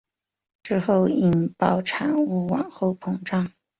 [0.63, 3.51] 之后引爆产物往后膨胀。